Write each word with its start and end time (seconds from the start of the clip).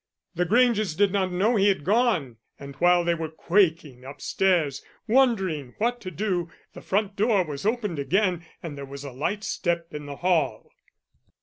"The 0.33 0.45
Granges 0.45 0.95
did 0.95 1.11
not 1.13 1.31
know 1.31 1.55
he 1.57 1.67
had 1.67 1.83
gone, 1.83 2.37
and 2.57 2.75
while 2.77 3.03
they 3.03 3.13
were 3.13 3.29
quaking 3.29 4.03
upstairs, 4.03 4.81
wondering 5.07 5.75
what 5.77 6.01
to 6.01 6.09
do, 6.09 6.49
the 6.73 6.81
front 6.81 7.15
door 7.15 7.43
was 7.43 7.67
opened 7.67 7.99
again 7.99 8.43
and 8.63 8.75
there 8.75 8.83
was 8.83 9.03
a 9.03 9.11
light 9.11 9.43
step 9.43 9.93
in 9.93 10.07
the 10.07 10.15
hall. 10.15 10.71